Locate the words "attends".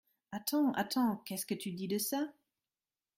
0.31-0.71, 0.71-1.17